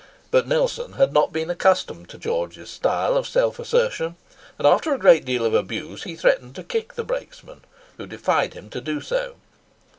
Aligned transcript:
But 0.31 0.47
Nelson 0.47 0.93
had 0.93 1.13
not 1.13 1.31
been 1.31 1.51
accustomed 1.51 2.09
to 2.09 2.17
George's 2.17 2.71
style 2.71 3.15
of 3.17 3.27
self 3.27 3.59
assertion; 3.59 4.15
and, 4.57 4.65
after 4.65 4.95
a 4.95 4.97
great 4.97 5.25
deal 5.25 5.45
of 5.45 5.53
abuse, 5.53 6.05
he 6.05 6.15
threatened 6.15 6.55
to 6.55 6.63
kick 6.63 6.95
the 6.95 7.03
brakesman, 7.05 7.61
who 7.97 8.07
defied 8.07 8.55
him 8.55 8.71
to 8.71 8.81
do 8.81 8.99
so. 8.99 9.35